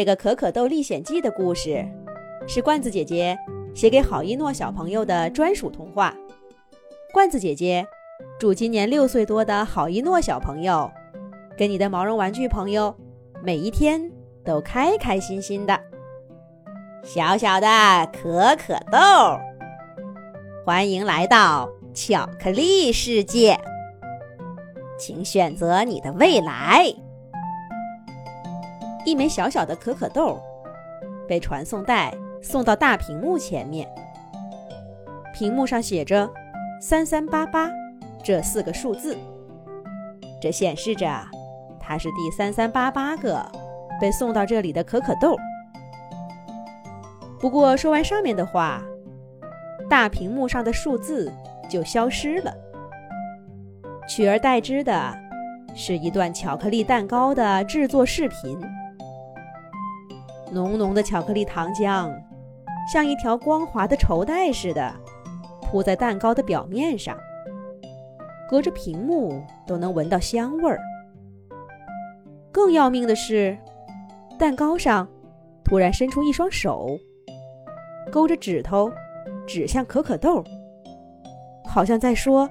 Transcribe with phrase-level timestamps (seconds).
[0.00, 1.86] 这个《可可豆历险记》的故事，
[2.48, 3.38] 是罐子姐姐
[3.74, 6.16] 写给郝一诺小朋友的专属童话。
[7.12, 7.86] 罐子姐姐
[8.38, 10.90] 祝今年六岁多的郝一诺小朋友，
[11.54, 12.96] 跟你的毛绒玩具朋友，
[13.44, 14.10] 每一天
[14.42, 15.78] 都开开心心的。
[17.04, 17.68] 小小的
[18.10, 18.98] 可可豆，
[20.64, 23.60] 欢迎来到巧克力世界，
[24.98, 26.90] 请选择你的未来。
[29.04, 30.40] 一枚小小的可可豆
[31.28, 33.88] 被传送带送到大屏幕前面，
[35.32, 36.28] 屏幕上写着
[36.80, 37.70] “三三八八”
[38.22, 39.16] 这四个数字，
[40.40, 41.08] 这显示着
[41.78, 43.44] 它是第三三八八个
[44.00, 45.36] 被送到这里的可可豆。
[47.38, 48.82] 不过说完上面的话，
[49.88, 51.32] 大屏幕上的数字
[51.68, 52.52] 就消失了，
[54.08, 55.16] 取而代之的
[55.74, 58.60] 是一段巧克力蛋糕的制作视频。
[60.50, 62.12] 浓浓的巧克力糖浆，
[62.92, 64.92] 像一条光滑的绸带似的，
[65.62, 67.16] 铺在蛋糕的表面上，
[68.48, 70.80] 隔着屏幕都能闻到香味儿。
[72.50, 73.56] 更要命的是，
[74.38, 75.08] 蛋糕上
[75.62, 76.98] 突然伸出一双手，
[78.10, 78.90] 勾着指头
[79.46, 80.42] 指向可可豆，
[81.64, 82.50] 好像在说：“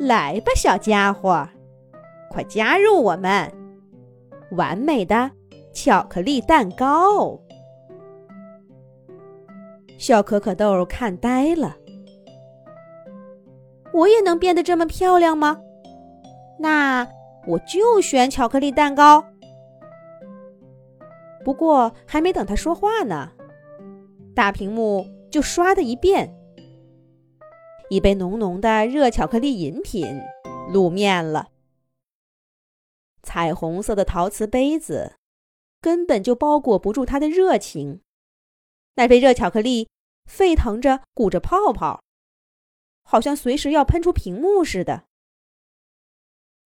[0.00, 1.48] 来吧，小家伙，
[2.28, 3.52] 快加入我们，
[4.52, 5.30] 完美的！”
[5.72, 7.40] 巧克力蛋糕，
[9.98, 11.76] 小可可豆看呆了。
[13.92, 15.58] 我也能变得这么漂亮吗？
[16.58, 17.08] 那
[17.46, 19.24] 我就选巧克力蛋糕。
[21.44, 23.32] 不过还没等他说话呢，
[24.34, 26.34] 大屏幕就唰的一变，
[27.88, 30.20] 一杯浓浓的热巧克力饮品
[30.70, 31.48] 露面了。
[33.22, 35.14] 彩虹色的陶瓷杯子。
[35.82, 38.00] 根本就包裹不住他的热情，
[38.94, 39.88] 那杯热巧克力
[40.24, 42.00] 沸腾着，鼓着泡泡，
[43.02, 45.06] 好像随时要喷出屏幕似的。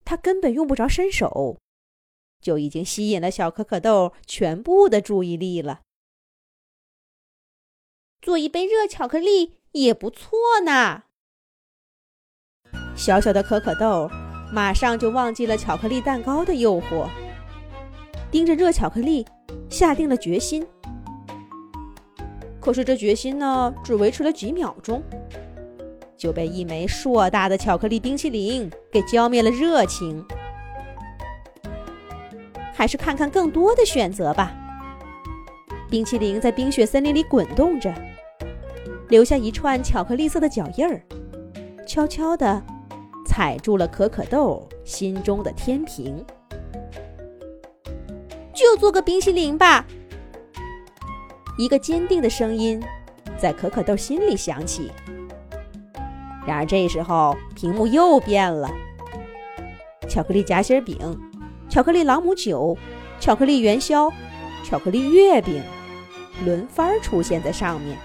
[0.04, 1.58] 他根本用不着伸手，
[2.42, 5.82] 就已经吸引了小可可豆全部的注意力了。
[8.22, 11.04] 做一杯热巧克力也不错呢。
[12.98, 14.10] 小小的可可豆
[14.52, 17.10] 马上就忘记了巧克力蛋糕的诱惑。
[18.36, 19.26] 盯着热巧克力，
[19.70, 20.68] 下定了决心。
[22.60, 25.02] 可是这决心呢，只维持了几秒钟，
[26.18, 30.22] 就被一枚硕大的巧克力冰淇淋给浇灭了热情。
[32.74, 34.54] 还是看看更多的选择吧。
[35.90, 37.90] 冰淇淋在冰雪森林里滚动着，
[39.08, 41.02] 留下一串巧克力色的脚印儿，
[41.88, 42.62] 悄悄地
[43.26, 46.22] 踩住了可可豆心中的天平。
[48.56, 49.86] 就做个冰淇淋吧。
[51.58, 52.82] 一个坚定的声音
[53.38, 54.92] 在可可豆心里响起。
[56.48, 58.70] 然而这时候屏幕又变了，
[60.08, 60.98] 巧克力夹心饼、
[61.70, 62.78] 巧克力朗姆酒、
[63.20, 64.12] 巧克力元宵、
[64.64, 65.64] 巧克力月饼
[66.44, 67.98] 轮番出现在上面，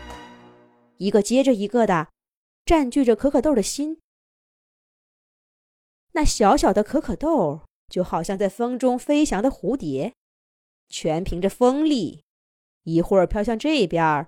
[0.97, 2.09] 一个接着一个的
[2.65, 3.99] 占据着可可豆的心。
[6.12, 10.15] 那小小的可可豆就好像在风中飞翔的蝴蝶。
[10.90, 12.24] 全凭着风力，
[12.82, 14.26] 一会儿飘向这边，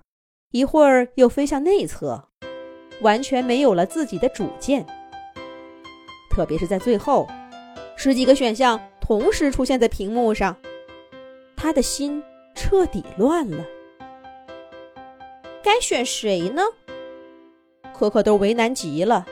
[0.51, 2.29] 一会儿又飞向内侧，
[3.01, 4.85] 完全没有了自己的主见。
[6.31, 7.27] 特别是在最后，
[7.97, 10.55] 十几个选项同时出现在屏幕上，
[11.55, 12.23] 他的心
[12.55, 13.63] 彻底乱了。
[15.61, 16.61] 该选谁呢？
[17.93, 19.25] 可可豆为难极了。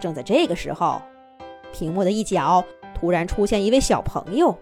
[0.00, 1.02] 正在这个时候，
[1.72, 2.64] 屏幕的一角
[2.94, 4.56] 突然出现一位小朋友。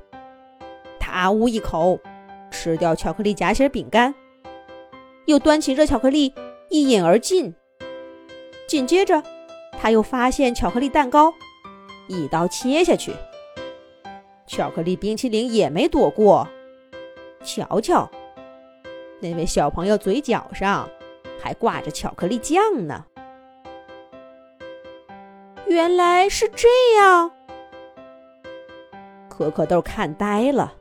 [1.09, 1.99] 啊呜一口，
[2.51, 4.15] 吃掉巧克力夹心饼干，
[5.27, 6.33] 又端起热巧克力
[6.71, 7.55] 一饮而尽。
[8.67, 9.23] 紧接着，
[9.81, 11.33] 他又发现巧克力蛋糕，
[12.07, 13.13] 一刀切下去。
[14.47, 16.47] 巧克力冰淇淋也没躲过。
[17.43, 18.11] 瞧瞧，
[19.21, 20.89] 那位小朋友嘴角上
[21.41, 23.05] 还挂着巧克力酱呢。
[25.67, 26.67] 原来是这
[26.97, 27.31] 样，
[29.29, 30.75] 可可豆看呆了。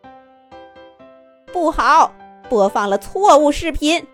[1.60, 2.14] 不好，
[2.48, 4.06] 播放了错误视频。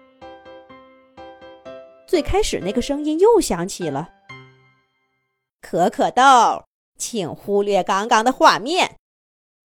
[2.07, 4.13] 最开始那个声音又响起了。
[5.59, 6.63] 可可豆，
[6.97, 8.95] 请忽略刚刚的画面，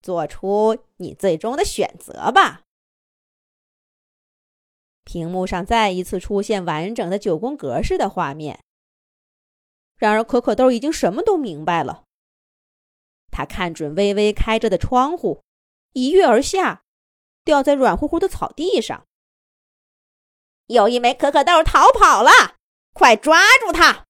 [0.03, 2.63] 做出你最终的选择吧。
[5.05, 8.59] 屏幕上再一次出现完整的九宫格式的画面。
[9.95, 12.03] 然而，可可豆已经什么都明白了。
[13.31, 15.45] 他看准微微开着的窗户，
[15.93, 16.83] 一跃而下。
[17.49, 19.07] 掉在软乎乎的草地上。
[20.67, 22.59] 有一枚可可豆逃跑了，
[22.93, 24.05] 快抓住它！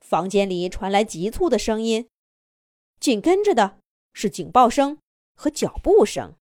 [0.00, 2.10] 房间里传来急促的声音，
[3.00, 3.80] 紧跟着的
[4.12, 5.00] 是警报声
[5.34, 6.36] 和脚步声。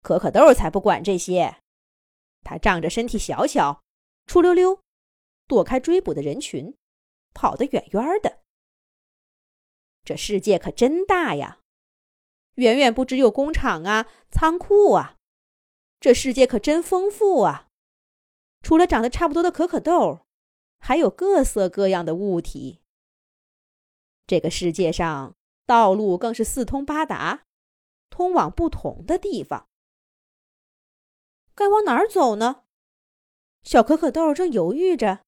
[0.00, 1.60] 可可豆才不管这些，
[2.42, 3.82] 他仗着身体小巧，
[4.26, 4.80] 出溜溜
[5.46, 6.74] 躲开追捕的人群，
[7.34, 8.40] 跑得远远的。
[10.02, 11.60] 这世界可真大呀，
[12.56, 15.16] 远远不只有工厂啊、仓库啊。
[15.98, 17.68] 这世界可真丰富啊！
[18.62, 20.26] 除了长得差不多的可可豆，
[20.78, 22.82] 还有各色各样的物体。
[24.26, 27.44] 这个世界上道路更是四通八达，
[28.10, 29.68] 通往不同的地方。
[31.54, 32.64] 该往哪儿走呢？
[33.62, 35.24] 小可可豆正犹豫着，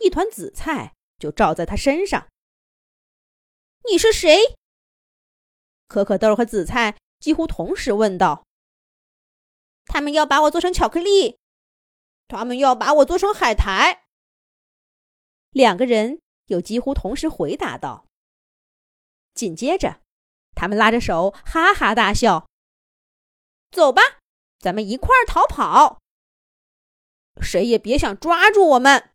[0.00, 2.28] 一团紫菜就照在他身上。
[3.90, 4.56] 你是谁？
[5.86, 8.44] 可可豆和紫菜几乎同时问道。
[9.86, 11.38] 他们要把我做成巧克力，
[12.26, 14.06] 他们要把我做成海苔。
[15.50, 18.06] 两个人又几乎同时回答道。
[19.34, 20.00] 紧接着，
[20.54, 22.48] 他们拉着手哈哈大笑
[23.70, 24.02] ：“走吧，
[24.58, 26.00] 咱们一块儿逃跑！
[27.42, 29.10] 谁也别想抓住我们！”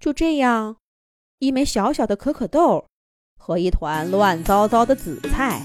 [0.00, 0.78] 就这样，
[1.38, 2.89] 一枚小小的可可豆
[3.42, 5.62] 和一团乱糟糟的紫菜，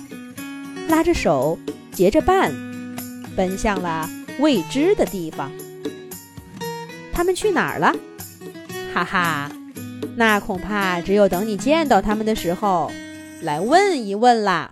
[0.88, 1.60] 拉着手，
[1.92, 2.52] 结着伴。
[3.36, 5.52] 奔向了未知的地方，
[7.12, 7.94] 他们去哪儿了？
[8.94, 9.52] 哈哈，
[10.16, 12.90] 那恐怕只有等你见到他们的时候
[13.42, 14.72] 来问一问啦。